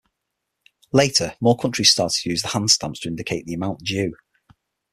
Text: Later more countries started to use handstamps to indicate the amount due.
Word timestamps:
Later 0.91 1.35
more 1.41 1.55
countries 1.55 1.91
started 1.91 2.19
to 2.23 2.29
use 2.31 2.41
handstamps 2.41 3.01
to 3.01 3.07
indicate 3.07 3.45
the 3.45 3.53
amount 3.53 3.81
due. 3.83 4.15